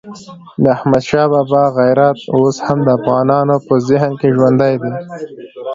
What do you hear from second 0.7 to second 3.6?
احمدشاه بابا غیرت اوس هم د افغانانو